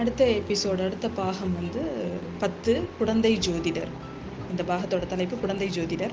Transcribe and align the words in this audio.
அடுத்த 0.00 0.24
எபிசோடு 0.40 0.80
அடுத்த 0.86 1.08
பாகம் 1.18 1.52
வந்து 1.54 1.82
பத்து 2.38 2.72
குழந்தை 2.98 3.30
ஜோதிடர். 3.46 3.92
இந்த 4.50 4.62
பாகத்தோட 4.70 5.04
தலைப்பு 5.06 5.36
குழந்தை 5.36 5.68
ஜோதிடர். 5.76 6.12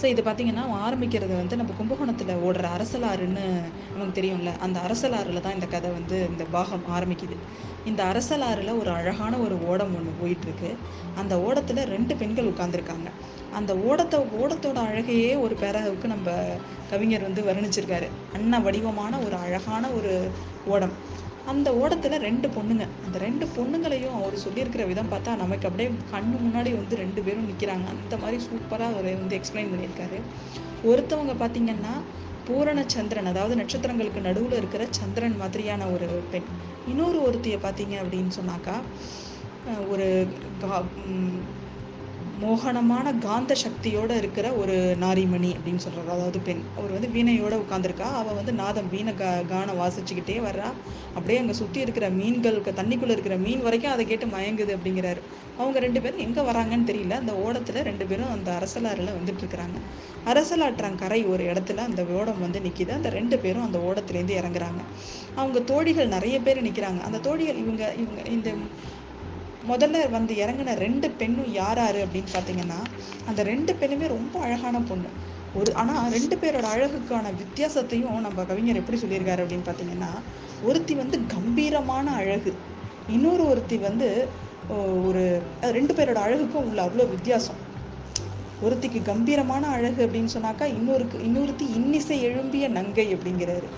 ஸோ 0.00 0.04
இது 0.12 0.22
பார்த்தீங்கன்னா 0.22 0.64
ஆரம்பிக்கிறது 0.86 1.34
வந்து 1.40 1.58
நம்ம 1.60 1.74
கும்பகோணத்தில் 1.78 2.40
ஓடுற 2.46 2.64
அரசலாறுன்னு 2.76 3.44
நமக்கு 3.92 4.16
தெரியும்ல 4.18 4.52
அந்த 4.66 4.80
அரசலாறில் 4.86 5.40
தான் 5.40 5.56
இந்த 5.58 5.66
கதை 5.66 5.90
வந்து 5.90 6.16
இந்த 6.32 6.44
பாகம் 6.56 6.84
ஆரம்பிக்குது. 6.96 7.36
இந்த 7.84 8.02
அரசலாறில் 8.04 8.78
ஒரு 8.80 8.90
அழகான 8.90 9.38
ஒரு 9.38 9.58
ஓடம் 9.70 9.94
ஒன்று 9.98 10.12
போயிட்டுருக்கு. 10.22 10.70
அந்த 11.22 11.36
ஓடத்தில் 11.40 11.82
ரெண்டு 11.94 12.16
பெண்கள் 12.16 12.52
உட்காந்துருக்காங்க 12.52 13.10
அந்த 13.58 13.72
ஓடத்தை 13.88 14.18
ஓடத்தோட 14.42 14.78
அழகையே 14.88 15.32
ஒரு 15.40 15.56
பேராவுக்கு 15.60 16.06
நம்ம 16.14 16.30
கவிஞர் 16.90 17.28
வந்து 17.28 17.42
வர்ணிச்சிருக்காரு. 17.42 18.08
அன்ன 18.36 18.60
வடிவமான 18.60 19.18
ஒரு 19.18 19.36
அழகான 19.44 19.84
ஒரு 19.98 20.14
ஓடம். 20.66 20.96
அந்த 21.52 21.68
ஓடத்தில் 21.82 22.24
ரெண்டு 22.26 22.48
பொண்ணுங்க. 22.48 22.84
அந்த 23.06 23.16
ரெண்டு 23.24 23.44
பொண்ணுங்களையும் 23.56 24.16
அவர் 24.18 24.36
சொல்லியிருக்கிற 24.44 24.82
விதம் 24.90 25.10
பார்த்தா 25.12 25.32
நமக்கு 25.42 25.66
அப்படியே 25.68 25.88
கண்ணு 26.12 26.36
முன்னாடி 26.44 26.70
வந்து 26.80 26.94
ரெண்டு 27.02 27.22
பேரும் 27.26 27.48
நிற்கிறாங்க 27.50 27.86
அந்த 27.94 28.16
மாதிரி 28.22 28.38
சூப்பராக 28.46 28.92
அவர் 28.94 29.08
வந்து 29.22 29.38
எக்ஸ்பிளைன் 29.38 29.72
பண்ணியிருக்காரு. 29.72 30.18
ஒருத்தவங்க 30.90 31.34
பார்த்தீங்கன்னா 31.42 31.94
பூரண 32.46 32.80
சந்திரன் 32.94 33.30
அதாவது 33.32 33.54
நட்சத்திரங்களுக்கு 33.60 34.22
நடுவில் 34.28 34.58
இருக்கிற 34.60 34.86
சந்திரன் 35.00 35.36
மாதிரியான 35.42 35.86
ஒரு 35.94 36.08
பெண். 36.32 36.48
இன்னொரு 36.92 37.20
ஒருத்தியை 37.26 37.58
பார்த்தீங்க 37.66 37.94
அப்படின்னு 38.02 38.32
சொன்னாக்கா 38.40 38.76
ஒரு 39.92 40.06
கா 40.62 40.78
மோகனமான 42.42 43.06
காந்த 43.18 43.54
சக்தியோடு 43.54 44.14
இருக்கிற 44.16 44.46
ஒரு 44.52 44.76
நாரிமணி 45.00 45.50
அப்படின்னு 45.56 45.82
சொல்கிறார் 45.84 46.14
அதாவது 46.14 46.38
பெண். 46.38 46.62
அவர் 46.78 46.94
வந்து 46.94 47.08
வீணையோடு 47.08 47.56
உட்காந்துருக்கா 47.64 48.08
அவள் 48.20 48.38
வந்து 48.38 48.52
நாதம். 48.52 48.88
வீணை 48.94 49.12
கா 49.14 49.28
கானம் 49.52 49.78
வாசிச்சுக்கிட்டே 49.82 50.36
வர்றா. 50.46 50.68
அப்படியே 51.14 51.38
அங்கே 51.38 51.52
சுற்றி 51.52 51.80
இருக்கிற 51.80 52.08
மீன்களுக்கு 52.10 52.72
தண்ணிக்குள்ளே 52.80 53.14
இருக்கிற 53.16 53.36
மீன் 53.36 53.62
வரைக்கும் 53.62 53.92
அதை 53.92 54.06
கேட்டு 54.06 54.26
மயங்குது 54.26 54.74
அப்படிங்கிறாரு. 54.76 55.20
அவங்க 55.58 55.78
ரெண்டு 55.78 56.00
பேரும் 56.00 56.24
எங்கே 56.26 56.40
வராங்கன்னு 56.40 56.88
தெரியல. 56.90 57.16
அந்த 57.22 57.34
ஓடத்தில் 57.44 57.80
ரெண்டு 57.90 58.06
பேரும் 58.06 58.32
அந்த 58.36 58.50
அரசலாறில் 58.58 59.16
வந்துட்டு 59.18 59.42
இருக்கிறாங்க. 59.44 59.78
அரசலாற்றங்கரை 60.32 61.20
ஒரு 61.28 61.44
இடத்துல 61.44 61.84
அந்த 61.90 62.04
ஓடம் 62.18 62.40
வந்து 62.40 62.60
நிற்கிது 62.60 62.92
அந்த 62.98 63.08
ரெண்டு 63.18 63.38
பேரும் 63.38 63.62
அந்த 63.62 63.78
ஓடத்துலேருந்து 63.88 64.36
இறங்குறாங்க. 64.40 64.82
அவங்க 65.40 65.60
தோழிகள் 65.72 66.14
நிறைய 66.16 66.36
பேர் 66.40 66.66
நிற்கிறாங்க 66.68 67.00
அந்த 67.10 67.18
தோழிகள் 67.18 67.62
இவங்க 67.64 67.94
இவங்க 68.02 68.20
இந்த 68.36 68.50
முதல்ல 69.68 69.98
வந்து 70.16 70.34
இறங்கின 70.42 70.74
ரெண்டு 70.84 71.06
பெண்ணும் 71.20 71.50
யார் 71.60 71.80
யார் 71.82 71.98
அப்படின்னு 72.04 72.30
பார்த்தீங்கன்னா 72.36 72.80
அந்த 73.28 73.40
ரெண்டு 73.50 73.72
பெண்ணுமே 73.80 74.06
ரொம்ப 74.16 74.34
அழகான 74.46 74.80
பொண்ணு. 74.90 75.10
ஒரு 75.58 75.70
ஆனால் 75.80 76.08
ரெண்டு 76.14 76.36
பேரோட 76.42 76.66
அழகுக்கான 76.74 77.26
வித்தியாசத்தையும் 77.42 78.24
நம்ம 78.26 78.44
கவிஞர் 78.50 78.80
எப்படி 78.80 78.98
சொல்லியிருக்காரு 79.02 79.42
அப்படின்னு 79.44 79.68
பார்த்தீங்கன்னா 79.68 80.10
ஒருத்தி 80.68 80.94
வந்து 80.94 81.18
கம்பீரமான 81.34 82.06
அழகு 82.20 82.52
இன்னொரு 83.16 83.44
ஒருத்தி 83.52 83.76
வந்து 83.88 84.08
ஒரு 85.08 85.22
ரெண்டு 85.76 85.94
பேரோட 85.94 86.18
அழகுக்கும் 86.26 86.68
உள்ள 86.68 86.80
அவ்வளோ 86.86 87.06
வித்தியாசம். 87.14 87.60
ஒருத்திக்கு 88.66 89.00
கம்பீரமான 89.10 89.64
அழகு 89.76 90.00
அப்படின்னு 90.06 90.34
சொன்னாக்கா 90.36 90.66
இன்னொருக்கு 90.76 91.16
இன்னொருத்தி 91.26 91.66
இன்னிசை 91.78 92.18
எழும்பிய 92.28 92.68
நங்கை 92.78 93.06
அப்படிங்கிறாரு. 93.14 93.68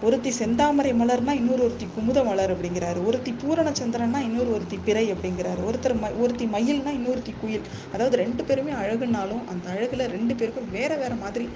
ஒருத்தி 0.00 0.30
செந்தாமரை 0.30 0.90
மலர்னா 0.98 1.32
இன்னொரு 1.32 1.62
ஒருத்தி 1.64 1.86
குமுத 1.94 2.24
மலர் 2.24 2.52
அப்படிங்கிறாரு. 2.54 3.04
ஒருத்தி 3.04 3.32
பூரண 3.32 3.70
சந்திரன்னா 3.70 4.18
இன்னொரு 4.26 4.50
ஒருத்தி 4.54 4.76
பிறை 4.84 5.12
அப்படிங்கிறாரு. 5.12 5.62
ஒருத்தர் 5.68 5.96
ம 6.02 6.10
ஒருத்தி 6.20 6.44
மயில்னா 6.44 6.90
இன்னொருத்தி 6.98 7.32
குயில். 7.40 7.66
அதாவது 7.92 8.16
ரெண்டு 8.16 8.44
பேருமே 8.44 8.72
அழகுனாலும் 8.72 9.42
அந்த 9.52 9.66
அழகுல 9.74 10.06
ரெண்டு 10.06 10.34
பேருக்கும் 10.34 10.70
வேற 10.70 10.96
வேற 10.96 11.14
மாதிரி 11.14 11.48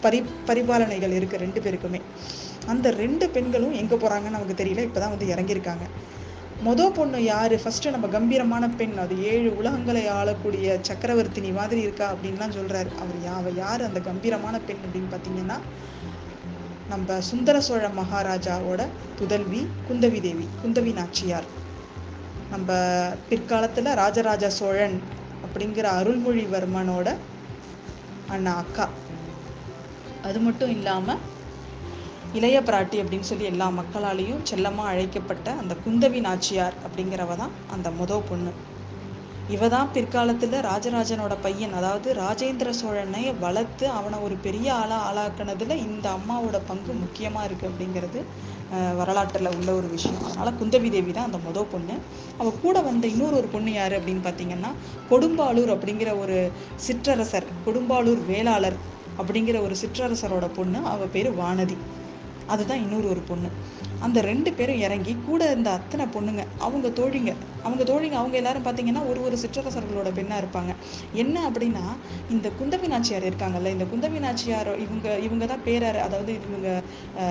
பரி 0.00 0.22
பரிபாலனைகள் 0.46 1.14
இருக்கு 1.18 1.36
ரெண்டு 1.36 1.60
பேருக்குமே. 1.60 2.00
அந்த 2.66 2.90
ரெண்டு 2.90 3.30
பெண்களும் 3.30 3.72
எங்கே 3.72 3.96
போகிறாங்கன்னு 3.96 4.36
நமக்கு 4.36 4.64
தெரியல. 4.64 4.82
இப்போ 4.88 5.00
தான் 5.00 5.14
வந்து 5.14 5.34
இறங்கியிருக்காங்க. 5.34 5.86
மொத 6.66 6.90
பொண்ணு 6.90 7.24
யாரு? 7.24 7.58
ஃபர்ஸ்ட் 7.62 7.88
நம்ம 7.88 8.06
கம்பீரமான 8.06 8.68
பெண். 8.68 8.96
அது 8.98 9.24
ஏழு 9.32 9.56
உலகங்களை 9.56 10.06
ஆளக்கூடிய 10.08 10.78
சக்கரவர்த்தினி 10.88 11.52
மாதிரி 11.52 11.80
இருக்கா 11.80 12.06
அப்படின்லாம் 12.12 12.56
சொல்றாரு. 12.58 12.92
அவர் 13.02 13.18
யா 13.26 13.34
அவ 13.40 13.84
அந்த 13.90 14.00
கம்பீரமான 14.00 14.58
பெண் 14.60 14.84
அப்படின்னு 14.86 15.12
பார்த்தீங்கன்னா 15.14 15.58
நம்ம 16.90 17.20
சுந்தர 17.20 17.60
சோழ 17.60 17.84
மகாராஜாவோட 17.88 18.82
புதல்வி 19.18 19.60
குந்தவி 19.88 20.20
தேவி 20.20 20.46
குந்தவி 20.62 20.92
நாச்சியார். 20.92 21.46
நம்ம 22.50 22.72
பிற்காலத்தில் 23.28 23.88
ராஜராஜ 23.94 24.50
சோழன் 24.50 24.96
அப்படிங்கிற 25.44 25.86
அருள்மொழிவர்மனோட 26.00 27.08
அண்ணா 28.28 28.52
அக்கா. 28.56 28.86
அது 30.22 30.38
மட்டும் 30.40 30.70
இல்லாமல் 30.70 31.22
இளைய 32.32 32.60
பிராட்டி 32.60 32.96
அப்படின்னு 33.02 33.28
சொல்லி 33.30 33.44
எல்லா 33.44 33.68
மக்களாலையும் 33.80 34.42
செல்லமாக 34.42 34.92
அழைக்கப்பட்ட 34.92 35.50
அந்த 35.62 35.74
குந்தவி 35.86 36.20
நாச்சியார் 36.20 36.78
அப்படிங்கிறவ 36.86 37.36
தான் 37.36 37.54
அந்த 37.70 37.90
முத 37.90 38.22
பொண்ணு. 38.28 38.52
இவ 39.54 39.66
தான் 39.74 39.90
பிற்காலத்தில் 39.94 40.54
ராஜராஜனோட 40.68 41.34
பையன். 41.44 41.74
அதாவது 41.78 42.08
ராஜேந்திர 42.22 42.68
சோழனை 42.78 43.22
வளர்த்து 43.44 43.84
அவனை 43.98 44.16
ஒரு 44.26 44.36
பெரிய 44.46 44.68
ஆளாக 44.82 45.04
ஆளாக்குனதில் 45.08 45.74
இந்த 45.86 46.06
அம்மாவோட 46.18 46.58
பங்கு 46.70 46.92
முக்கியமாக 47.02 47.46
இருக்குது 47.48 47.70
அப்படிங்கிறது 47.70 48.20
வரலாற்றில் 49.00 49.50
உள்ள 49.58 49.70
ஒரு 49.80 49.88
விஷயம். 49.96 50.22
அதனால் 50.28 50.56
குந்தவி 50.60 50.88
தேவி 50.94 51.12
தான் 51.18 51.28
அந்த 51.28 51.38
முத 51.44 51.62
பொண்ணு. 51.74 51.96
அவள் 52.40 52.60
கூட 52.64 52.76
வந்த 52.88 53.06
இன்னொரு 53.14 53.36
ஒரு 53.40 53.50
பொண்ணு 53.54 53.72
யார் 53.76 53.94
அப்படின்னு 53.98 54.24
பார்த்தீங்கன்னா 54.26 54.72
கொடும்பாளூர் 55.10 55.74
அப்படிங்கிற 55.74 56.12
ஒரு 56.22 56.38
சிற்றரசர் 56.86 57.46
கொடும்பாளூர் 57.66 58.22
வேளாளர் 58.32 58.78
அப்படிங்கிற 59.20 59.58
ஒரு 59.66 59.76
சிற்றரசரோட 59.82 60.48
பொண்ணு. 60.58 60.80
அவள் 60.94 61.14
பேர் 61.14 61.30
வானதி. 61.42 61.78
அதுதான் 62.46 62.78
இன்னொரு 62.78 63.08
ஒரு 63.08 63.20
பொண்ணு. 63.22 63.48
அந்த 64.00 64.20
ரெண்டு 64.20 64.52
பேரும் 64.52 64.78
இறங்கி 64.78 65.16
கூட 65.26 65.42
இருந்த 65.46 65.70
அத்தனை 65.70 66.06
பொண்ணுங்க 66.06 66.42
அவங்க 66.58 66.88
தோழிங்க 66.90 67.30
அவங்க 67.62 67.84
தோழிங்க 67.84 68.12
அவங்க 68.12 68.36
எல்லாரும் 68.36 68.64
பார்த்தீங்கன்னா 68.64 69.08
ஒரு 69.08 69.22
ஒரு 69.22 69.36
சிற்றரசர்களோட 69.36 70.12
பெண்ணாக 70.12 70.42
இருப்பாங்க. 70.42 70.72
என்ன 71.14 71.50
அப்படின்னா 71.50 71.84
இந்த 72.30 72.50
குந்தவி 72.58 72.88
நாச்சியார் 72.88 73.26
இருக்காங்கல்ல 73.26 73.66
இந்த 73.68 73.84
குந்தவி 73.84 74.20
நாச்சியார் 74.20 74.70
இவங்க 74.78 75.18
இவங்க 75.18 75.46
தான் 75.46 75.62
பேரர் 75.64 75.96
அதாவது 75.98 76.32
இவங்க 76.42 76.68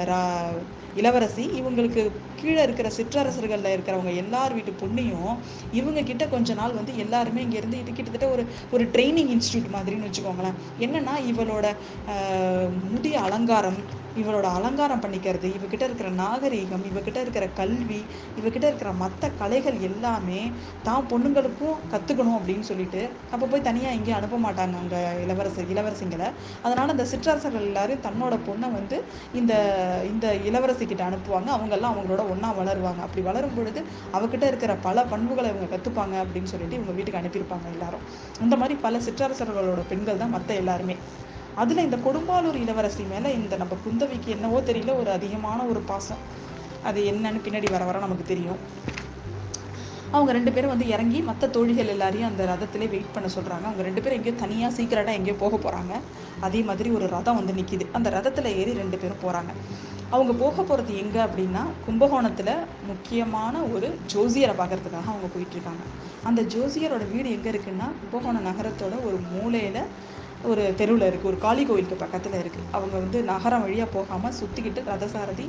ரா- 0.06 0.58
இளவரசி 0.96 1.46
இவங்களுக்கு 1.56 2.02
கீழே 2.36 2.64
இருக்கிற 2.64 2.92
சிற்றரசர்களில் 2.98 3.74
இருக்கிறவங்க 3.74 4.16
எல்லார் 4.16 4.54
வீட்டு 4.54 4.74
பொண்ணையும் 4.82 5.34
இவங்க 5.72 6.04
கிட்ட 6.04 6.28
கொஞ்ச 6.28 6.54
நாள் 6.54 6.74
வந்து 6.74 6.98
எல்லாருமே 6.98 7.44
இங்கேருந்து 7.44 7.80
இது 7.80 7.92
கிட்டத்தட்ட 7.92 8.30
ஒரு 8.30 8.44
ஒரு 8.72 8.86
ட்ரைனிங் 8.94 9.32
இன்ஸ்டியூட் 9.32 9.74
மாதிரின்னு 9.74 10.08
வச்சுக்கோங்களேன். 10.08 10.58
என்னன்னா 10.80 11.16
இவளோட 11.28 11.66
முடி 12.92 13.16
அலங்காரம் 13.18 13.80
இவளோட 14.22 14.48
அலங்காரம் 14.58 15.04
பண்ணிக்கிறது 15.04 15.48
இவகிட்ட 15.58 15.84
இருக்கிற 15.88 16.10
நாகரீகம் 16.22 16.86
இவகிட்ட 16.92 17.20
இருக்கிற 17.26 17.46
கல்வி 17.60 18.00
இவகிட்ட 18.40 18.66
இருக்கிற 18.70 18.92
மற்ற 19.04 19.30
கலைகள் 19.42 19.80
எல்லாமே 19.90 20.42
தான் 20.88 21.08
பொண்ணுங்களுக்கும் 21.12 21.80
கற்றுக்கணும் 21.94 22.38
அப்படின்னு 22.40 22.66
சொல்லிட்டு 22.72 23.02
அப்போ 23.34 23.46
போய் 23.52 23.66
தனியாக 23.70 23.96
எங்கேயும் 23.98 24.20
அனுப்ப 24.20 24.38
மாட்டாங்க 24.46 24.76
அங்கே 24.84 25.00
இளவரசர் 25.24 25.72
இளவரசிங்களை. 25.74 26.28
அதனால் 26.66 26.94
அந்த 26.96 27.06
சிற்றரசர்கள் 27.12 27.68
எல்லாரும் 27.70 28.04
தன்னோட 28.08 28.36
பொண்ணை 28.48 28.70
வந்து 28.78 28.98
இந்த 29.40 29.54
இந்த 30.12 30.28
இளவரசிக்கிட்ட 30.50 31.04
அனுப்புவாங்க. 31.10 31.50
அவங்கெல்லாம் 31.58 31.94
அவங்களோட 31.96 32.24
ஒன்றா 32.34 32.52
வளருவாங்க. 32.62 33.02
அப்படி 33.08 33.24
வளரும் 33.30 33.56
பொழுது 33.58 33.82
அவகிட்ட 34.18 34.46
இருக்கிற 34.52 34.74
பல 34.88 35.06
பண்புகளை 35.14 35.50
இவங்க 35.54 35.70
கற்றுப்பாங்க 35.76 36.16
அப்படின்னு 36.24 36.52
சொல்லிட்டு 36.54 36.80
இவங்க 36.80 36.96
வீட்டுக்கு 36.98 37.22
அனுப்பியிருப்பாங்க 37.22 37.68
எல்லாரும். 37.76 38.06
இந்த 38.46 38.56
மாதிரி 38.64 38.78
பல 38.88 38.98
சிற்றரசர்களோட 39.08 39.84
பெண்கள் 39.94 40.22
தான் 40.24 40.36
மற்ற 40.38 40.54
எல்லாருமே. 40.64 40.98
அதில் 41.62 41.86
இந்த 41.88 41.98
கொடும்பாலூர் 42.06 42.62
இளவரசி 42.64 43.04
மேலே 43.14 43.30
இந்த 43.40 43.56
நம்ம 43.62 43.78
குந்தவிக்கு 43.86 44.30
என்னவோ 44.36 44.60
தெரியல 44.70 44.94
ஒரு 45.02 45.10
அதிகமான 45.18 45.60
ஒரு 45.72 45.82
பாசம். 45.92 46.22
அது 46.90 47.00
என்னன்னு 47.12 47.40
பின்னாடி 47.46 47.70
வர 47.76 47.84
வர 47.90 48.00
நமக்கு 48.06 48.26
தெரியும். 48.34 48.60
அவங்க 50.16 50.32
ரெண்டு 50.38 50.52
பேரும் 50.56 50.72
வந்து 50.74 50.88
இறங்கி 50.96 51.20
மற்ற 51.30 51.48
தோழிகள் 51.56 51.90
எல்லாரையும் 51.94 52.28
அந்த 52.30 52.44
ரதத்திலே 52.52 52.88
வெயிட் 52.92 53.14
பண்ண 53.16 53.28
சொல்கிறாங்க 53.36 53.66
அவங்க 53.70 53.84
ரெண்டு 53.88 54.02
பேரும் 54.02 54.18
எங்கேயோ 54.20 54.36
தனியாக 54.44 54.72
சீக்கிரட்டாக 54.78 55.18
எங்கேயோ 55.20 55.36
போக 55.42 55.56
போகிறாங்க 55.56 55.94
அதே 56.48 56.60
மாதிரி 56.70 56.90
ஒரு 56.98 57.06
ரதம் 57.16 57.40
வந்து 57.40 57.56
நிற்கிது 57.60 57.86
அந்த 57.98 58.10
ரதத்தில் 58.18 58.50
ஏறி 58.60 58.74
ரெண்டு 58.82 58.98
பேரும் 59.02 59.22
போகிறாங்க 59.24 59.52
அவங்க 60.16 60.34
போக 60.44 60.56
போகிறது 60.62 60.92
எங்கே 61.04 61.22
அப்படின்னா 61.26 61.62
கும்பகோணத்தில் 61.86 62.54
முக்கியமான 62.90 63.64
ஒரு 63.74 63.88
ஜோசியரை 64.14 64.56
பார்க்கறதுக்காக 64.60 65.10
அவங்க 65.14 65.30
போயிட்டுருக்காங்க 65.36 65.84
அந்த 66.30 66.42
ஜோசியரோட 66.54 67.06
வீடு 67.14 67.30
எங்கே 67.38 67.50
இருக்குன்னா 67.54 67.88
கும்பகோணம் 68.02 68.48
நகரத்தோட 68.50 68.94
ஒரு 69.08 69.20
மூலையில் 69.32 69.82
ஒரு 70.52 70.66
தெருவில் 70.82 71.08
இருக்குது 71.10 71.32
ஒரு 71.32 71.40
காளி 71.46 71.64
கோயிலுக்கு 71.70 72.04
பக்கத்தில் 72.04 72.42
இருக்குது 72.42 72.68
அவங்க 72.78 72.96
வந்து 73.06 73.22
நகரம் 73.32 73.66
வழியாக 73.68 73.90
போகாமல் 73.98 74.38
சுற்றிக்கிட்டு 74.42 74.84
ரதசாரதி 74.92 75.48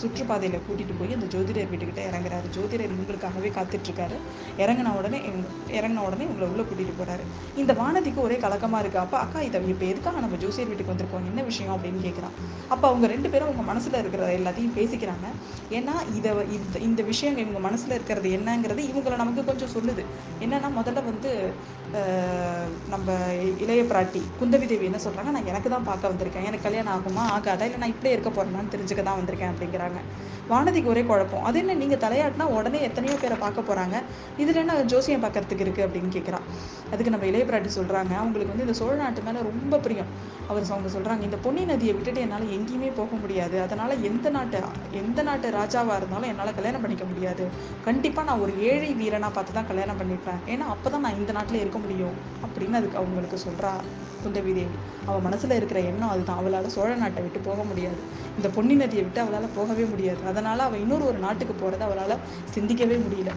சுற்றுப்பாதையில் 0.00 0.62
கூட்டிகிட்டு 0.66 0.94
போய் 0.98 1.14
அந்த 1.16 1.26
ஜோதிடர் 1.32 1.70
வீட்டுக்கிட்ட 1.70 2.02
இறங்குறாரு. 2.10 2.46
ஜோதிடர் 2.56 2.92
உங்களுக்காகவே 2.94 3.48
காத்துட்ருக்காரு. 3.56 4.16
இறங்கின 4.62 4.92
உடனே 4.98 5.18
இறங்கின 5.78 6.04
உடனே 6.06 6.24
இவங்களை 6.26 6.46
உள்ளே 6.52 6.64
கூட்டிகிட்டு 6.68 6.94
போகிறாரு 7.00 7.24
இந்த 7.62 7.72
வானதிக்கு 7.80 8.20
ஒரே 8.26 8.36
கலக்கமாக 8.44 8.80
இருக்குது 8.82 9.02
அப்போ 9.04 9.16
அக்கா 9.24 9.40
இதை 9.48 9.60
இப்போ 9.72 9.86
எதுக்காக 9.92 10.20
நம்ம 10.24 10.38
ஜோசியர் 10.44 10.70
வீட்டுக்கு 10.70 10.92
வந்திருக்கோம்? 10.92 11.26
என்ன 11.30 11.42
விஷயம் 11.50 11.74
அப்படின்னு 11.76 12.00
கேட்குறான் 12.06 12.36
அப்போ 12.72 12.84
அவங்க 12.90 13.06
ரெண்டு 13.14 13.30
பேரும் 13.32 13.48
அவங்க 13.48 13.64
மனசில் 13.72 13.98
இருக்கிற 14.02 14.30
எல்லாத்தையும் 14.38 14.76
பேசிக்கிறாங்க. 14.78 15.26
ஏன்னா 15.78 15.96
இதை 16.20 16.32
இந்த 16.58 16.78
இந்த 16.88 17.02
விஷயம் 17.12 17.38
இவங்க 17.44 17.62
மனசில் 17.68 17.96
இருக்கிறது 17.98 18.30
என்னங்கிறது 18.38 18.84
இவங்களை 18.92 19.18
நமக்கு 19.22 19.44
கொஞ்சம் 19.50 19.74
சொல்லுது. 19.76 20.04
என்னன்னா 20.46 20.70
முதல்ல 20.80 21.04
வந்து 21.10 21.32
நம்ம 22.92 23.16
இளைய 23.64 23.82
பிராட்டி 23.90 24.22
குந்தவி 24.40 24.66
தேவி 24.70 24.88
என்ன 24.90 25.00
சொல்கிறாங்க 25.04 25.30
நான் 25.36 25.48
எனக்கு 25.52 25.68
தான் 25.74 25.86
பார்க்க 25.90 26.10
வந்திருக்கேன். 26.12 26.46
எனக்கு 26.48 26.66
கல்யாணம் 26.68 26.94
ஆகுமா? 26.96 27.24
ஆகாதா? 27.36 27.66
இல்லை 27.68 27.80
நான் 27.82 27.94
இப்படியே 27.94 28.14
இருக்க 28.16 28.30
போகிறேன்னு 28.36 28.72
தெரிஞ்சுக்க 28.74 29.04
தான் 29.08 29.18
வந்திருக்கேன் 29.20 29.52
அப்படிங்கிறாங்க. 29.52 30.00
வானதிக்கு 30.52 30.90
ஒரே 30.92 31.02
குழப்பம். 31.08 31.44
அது 31.48 31.56
என்ன 31.62 31.74
நீங்கள் 31.82 32.00
தலையாட்டினா 32.04 32.46
உடனே 32.58 32.78
எத்தனையோ 32.86 33.16
பேரை 33.22 33.36
பார்க்க 33.42 33.68
போகிறாங்க 33.68 33.96
இதில் 34.42 34.60
என்ன 34.62 34.76
ஜோசியம் 34.92 35.22
பார்க்கறதுக்கு 35.24 35.64
இருக்குது 35.66 35.84
அப்படின்னு 35.86 36.10
கேட்குறான் 36.16 36.46
அதுக்கு 36.92 37.12
நம்ம 37.14 37.26
இளைய 37.30 37.44
பிராட்டி 37.50 37.70
சொல்கிறாங்க 37.78 38.12
அவங்களுக்கு 38.22 38.52
வந்து 38.54 38.66
இந்த 38.66 38.76
சோழ 38.80 38.94
நாட்டு 39.02 39.26
மேலே 39.28 39.42
ரொம்ப 39.50 39.78
பிரியம். 39.84 40.10
அவர் 40.50 40.64
அவங்க 40.74 40.90
சொல்கிறாங்க 40.94 41.22
இந்த 41.28 41.38
பொன்னி 41.44 41.64
நதியை 41.72 41.92
விட்டுட்டு 41.96 42.24
என்னால் 42.26 42.48
எங்கேயுமே 42.56 42.90
போக 43.00 43.14
முடியாது. 43.22 43.56
அதனால் 43.66 43.94
எந்த 44.10 44.30
நாட்டு 44.36 44.58
எந்த 45.02 45.20
நாட்டு 45.28 45.48
ராஜாவாக 45.58 45.98
இருந்தாலும் 46.00 46.30
என்னால் 46.32 46.56
கல்யாணம் 46.58 46.82
பண்ணிக்க 46.84 47.04
முடியாது. 47.10 47.44
கண்டிப்பாக 47.86 48.26
நான் 48.28 48.42
ஒரு 48.46 48.52
ஏழை 48.70 48.90
வீரனாக 49.00 49.32
பார்த்து 49.36 49.56
தான் 49.58 49.70
கல்யாணம் 49.70 50.00
பண்ணிப்பேன். 50.00 50.40
ஏன்னா 50.54 50.66
அப்போ 50.74 50.90
தான் 50.94 51.04
நான் 51.06 51.20
இந்த 51.20 51.32
நாட்டில் 51.38 51.62
இருக்க 51.62 51.78
முடியும். 51.84 52.16
அப்படின்னு 52.60 52.80
அதுக்கு 52.80 52.98
அவங்களுக்கு 53.00 53.36
சொல்கிறா 53.44 53.68
குந்தவி 54.22 54.52
தேவி 54.56 54.74
அவள் 55.08 55.22
மனசில் 55.26 55.54
இருக்கிற 55.58 55.78
எண்ணம் 55.90 56.10
அதுதான். 56.14 56.38
அவளால் 56.40 56.72
சோழ 56.74 56.88
நாட்டை 57.02 57.20
விட்டு 57.22 57.40
போக 57.46 57.60
முடியாது. 57.62 58.00
இந்த 58.38 58.48
பொன்னி 58.56 58.74
நதியை 58.74 59.02
விட்டு 59.04 59.20
அவளால் 59.22 59.54
போகவே 59.54 59.84
முடியாது. 59.92 60.20
அதனால் 60.30 60.62
அவள் 60.66 60.82
இன்னொரு 60.84 61.04
ஒரு 61.10 61.18
நாட்டுக்கு 61.18 61.54
போகிறத 61.60 61.84
அவளால் 61.88 62.14
சிந்திக்கவே 62.54 62.96
முடியல. 63.04 63.32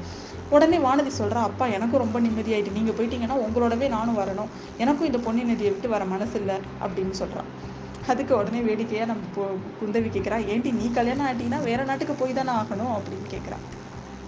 உடனே 0.50 0.78
வானதி 0.78 1.12
சொல்கிறா 1.20 1.42
அப்பா 1.50 1.68
எனக்கும் 1.78 2.04
ரொம்ப 2.04 2.20
நிம்மதியாயிட்டு 2.20 2.76
நீங்கள் 2.78 2.98
போயிட்டீங்கன்னா 2.98 3.38
உங்களோடவே 3.46 3.88
நானும் 3.96 4.20
வரணும். 4.22 4.52
எனக்கும் 4.78 5.10
இந்த 5.10 5.22
பொன்னி 5.28 5.44
நதியை 5.52 5.72
விட்டு 5.72 5.94
வர 5.96 6.06
மனசு 6.14 6.36
இல்லை 6.42 6.58
அப்படின்னு 6.86 7.16
சொல்கிறான் 7.22 7.52
அதுக்கு 8.12 8.34
உடனே 8.38 8.62
வேடிக்கையாக 8.62 9.10
நம்ம 9.12 9.30
போ 9.36 9.44
குந்தவி 9.80 10.10
கேட்குறா 10.16 10.40
ஏன்டி 10.54 10.72
நீ 10.80 10.88
கல்யாணம் 10.92 11.28
ஆட்டினா 11.30 11.60
வேற 11.70 11.82
நாட்டுக்கு 11.84 12.14
போய் 12.14 12.38
தானே 12.40 12.54
ஆகணும்? 12.62 12.94
அப்படின்னு 12.98 13.28
கேட்குறான் 13.34 13.64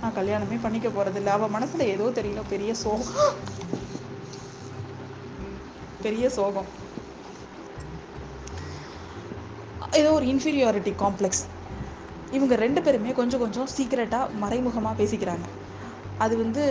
நான் 0.02 0.18
கல்யாணமே 0.20 0.58
பண்ணிக்க 0.62 0.88
போகிறதில்ல 0.90 1.36
அவள் 1.38 1.54
மனசில் 1.56 1.74
மனசுல 1.76 1.94
ஏதோ 1.96 2.06
தெரியல 2.18 2.42
பெரிய 2.50 2.72
சோகம். 2.74 3.14
பெரிய 6.06 6.26
சோகம். 6.38 6.70
ஏதோ 10.00 10.10
ஒரு 10.20 10.26
இன்ஃபீரியாரிட்டி 10.34 10.94
காம்ப்ளெக்ஸ் 11.04 11.44
இவங்க 12.38 12.56
ரெண்டு 12.64 12.80
பேருமே 12.86 13.12
கொஞ்சம் 13.20 13.44
கொஞ்சம் 13.44 13.70
சீக்ரெட்டாக 13.76 14.40
மறைமுகமாக 14.44 15.00
பேசிக்கிறாங்க. 15.02 15.46
அது 16.24 16.34
வந்து 16.44 16.64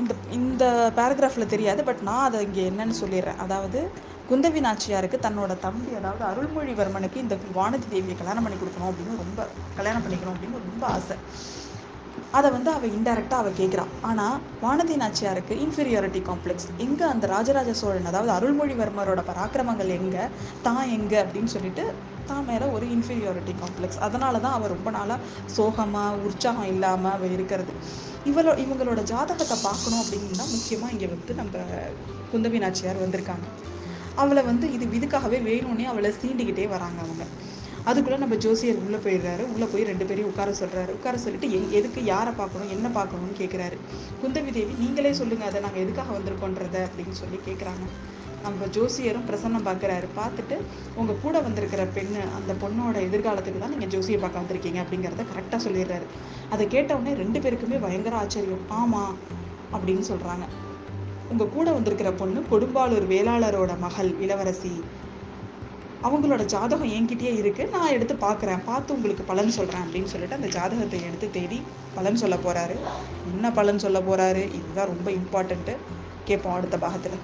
இந்த 0.00 0.12
இந்த 0.38 0.64
பேராகிராஃபில் 0.98 1.52
தெரியாது 1.54 1.80
பட் 1.88 2.02
நான் 2.08 2.26
அதை 2.28 2.38
இங்கே 2.46 2.62
என்னன்னு 2.70 2.94
சொல்லிடுறேன். 3.00 3.40
அதாவது 3.44 3.80
குந்தவி 4.30 4.60
நாச்சியாருக்கு 4.66 5.18
தன்னோட 5.24 5.52
தம்பி 5.64 5.90
அதாவது 6.00 6.22
அருள்மொழிவர்மனுக்கு 6.30 7.18
இந்த 7.24 7.36
வானதி 7.58 7.86
தேவியை 7.94 8.16
கல்யாணம் 8.20 8.44
பண்ணி 8.46 8.58
கொடுக்கணும் 8.58 8.90
அப்படின்னு 8.90 9.18
ரொம்ப 9.22 9.46
கல்யாணம் 9.78 10.04
பண்ணிக்கணும் 10.04 10.34
அப்படின்னு 10.34 10.62
ரொம்ப 10.68 10.84
ஆசை. 10.96 11.16
அதை 12.38 12.48
வந்து 12.54 12.70
அவள் 12.74 12.94
இன்டெரக்டாக 12.98 13.42
அவள் 13.42 13.58
கேட்குறான் 13.60 13.90
ஆனால் 14.08 14.36
வானதி 14.62 14.94
நாச்சியாருக்கு 15.02 15.54
இன்ஃபீரியாரிட்டி 15.64 16.20
காம்ப்ளெக்ஸ் 16.28 16.68
எங்கே 16.84 17.04
அந்த 17.12 17.26
ராஜராஜ 17.26 17.72
சோழன் 17.80 18.08
அதாவது 18.10 18.32
அருள்மொழிவர்மரோட 18.36 19.22
பராக்கிரமங்கள் 19.30 19.92
எங்கே 19.98 20.24
தான் 20.66 20.84
எங்கே 20.96 21.18
அப்படின்னு 21.22 21.52
சொல்லிட்டு 21.56 21.84
தான் 22.30 22.46
மேலே 22.50 22.66
ஒரு 22.76 22.86
இன்ஃபீரியாரிட்டி 22.94 23.54
காம்ப்ளெக்ஸ் 23.62 24.00
அதனால 24.06 24.40
தான் 24.44 24.56
அவள் 24.58 24.74
ரொம்ப 24.74 24.90
நாளாக 24.90 25.20
சோகமாக 25.56 26.24
உற்சாகம் 26.28 26.70
இல்லாமல் 26.72 27.14
அவள் 27.16 27.34
இருக்கிறது. 27.36 27.72
இவளோ 28.30 28.52
இவங்களோட 28.64 29.00
ஜாதகத்தை 29.12 29.56
பார்க்கணும் 29.68 30.02
அப்படின்னா 30.02 30.44
முக்கியமாக 30.54 30.92
இங்கே 30.94 31.08
வந்து 31.14 31.34
நம்ம 31.40 31.54
குந்தவி 32.32 32.58
நாச்சியார் 32.64 33.04
வந்திருக்காங்க. 33.04 33.46
அவளை 34.22 34.42
வந்து 34.50 34.66
இது 34.76 34.84
இதுக்காகவே 34.98 35.38
வேணும்னே 35.48 35.86
அவளை 35.92 36.10
சீண்டிக்கிட்டே 36.20 36.66
வராங்க 36.74 37.00
அவங்க. 37.06 37.24
அதுக்குள்ளே 37.90 38.18
நம்ம 38.22 38.36
ஜோசியர் 38.44 38.80
உள்ளே 38.84 38.98
போயிடுறாரு. 39.04 39.44
உள்ளே 39.54 39.66
போய் 39.72 39.88
ரெண்டு 39.90 40.04
பேரையும் 40.08 40.30
உட்கார 40.32 40.50
சொல்கிறாரு 40.60 40.90
உட்கார 40.96 41.16
சொல்லிட்டு 41.24 41.48
எங் 41.56 41.70
எதுக்கு 41.78 42.00
யாரை 42.12 42.32
பார்க்கணும்? 42.40 42.72
என்ன 42.76 42.88
பார்க்கணும்னு 42.98 43.34
கேட்குறாரு 43.42 43.76
குந்தவி 44.22 44.52
தேவி 44.56 44.74
நீங்களே 44.82 45.12
சொல்லுங்கள் 45.20 45.50
அதை 45.50 45.60
நாங்கள் 45.66 45.82
எதுக்காக 45.84 46.12
வந்திருக்கோன்றத 46.18 46.76
அப்படின்னு 46.88 47.16
சொல்லி 47.22 47.40
கேட்குறாங்க 47.48 47.86
நம்ம 48.44 48.66
ஜோசியரும் 48.76 49.26
பிரசன்னம் 49.30 49.66
பார்க்குறாரு. 49.66 50.06
பார்த்துட்டு 50.20 50.56
உங்கள் 51.00 51.20
கூட 51.24 51.36
வந்திருக்கிற 51.46 51.82
பெண்ணு 51.96 52.22
அந்த 52.38 52.52
பொண்ணோட 52.62 52.96
எதிர்காலத்துக்கு 53.08 53.60
தான் 53.64 53.74
நீங்கள் 53.74 53.92
ஜோசியை 53.94 54.18
பார்க்க 54.24 54.42
வந்திருக்கீங்க 54.42 54.80
அப்படிங்கிறத 54.84 55.26
கரெக்டாக 55.34 55.60
சொல்லிடுறாரு. 55.66 56.06
அதை 56.54 56.64
கேட்டவுடனே 56.74 57.12
ரெண்டு 57.22 57.40
பேருக்குமே 57.44 57.78
பயங்கர 57.86 58.16
ஆச்சரியம். 58.22 58.64
ஆமா 58.80 59.04
அப்படின்னு 59.76 60.04
சொல்கிறாங்க 60.12 60.46
உங்கள் 61.32 61.54
கூட 61.58 61.68
வந்திருக்கிற 61.76 62.10
பொண்ணு 62.22 62.40
கொடும்பாளூர் 62.50 63.06
வேளாளரோட 63.12 63.72
மகள் 63.84 64.10
இளவரசி 64.24 64.72
அவங்களோட 66.02 66.44
ஜாதகம் 66.44 66.92
என்கிட்டயே 66.92 67.36
இருக்கு. 67.36 67.66
நான் 67.66 67.94
எடுத்து 67.96 68.14
பார்க்குறேன். 68.14 68.60
பார்த்து 68.64 68.94
உங்களுக்கு 68.94 69.24
பலன் 69.24 69.50
சொல்கிறேன் 69.50 69.80
அப்படின்னு 69.80 70.04
சொல்லிட்டு 70.04 70.34
அந்த 70.34 70.46
ஜாதகத்தை 70.46 71.00
எடுத்து 71.02 71.30
தேடி 71.30 71.62
பலன் 71.94 72.16
சொல்ல 72.16 72.36
போறாரு. 72.36 72.76
என்ன 73.32 73.50
பலன் 73.50 73.78
சொல்ல 73.78 73.98
போறாரு? 73.98 74.44
இதுதான் 74.58 74.90
ரொம்ப 74.92 75.10
இம்பார்ட்டன்ட்டு 75.10 75.76
கேட்போம் 76.24 76.54
அடுத்த 76.54 76.78
பாகத்தில். 76.78 77.18